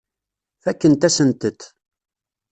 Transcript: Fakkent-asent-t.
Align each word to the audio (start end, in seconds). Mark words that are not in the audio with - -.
Fakkent-asent-t. 0.63 1.61